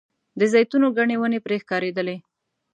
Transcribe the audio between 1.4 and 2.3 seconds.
پرې ښکارېدلې.